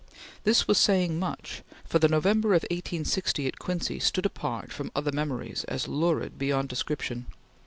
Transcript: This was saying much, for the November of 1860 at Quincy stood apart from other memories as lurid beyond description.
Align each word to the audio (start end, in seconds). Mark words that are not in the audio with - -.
This 0.45 0.67
was 0.67 0.79
saying 0.79 1.19
much, 1.19 1.61
for 1.85 1.99
the 1.99 2.07
November 2.07 2.55
of 2.55 2.63
1860 2.71 3.45
at 3.45 3.59
Quincy 3.59 3.99
stood 3.99 4.25
apart 4.25 4.73
from 4.73 4.89
other 4.95 5.11
memories 5.11 5.63
as 5.65 5.87
lurid 5.87 6.39
beyond 6.39 6.69
description. 6.69 7.27